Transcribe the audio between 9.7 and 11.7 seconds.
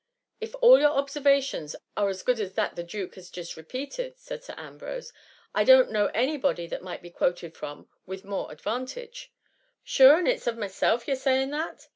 Sure! and is it of myself ye 're sajring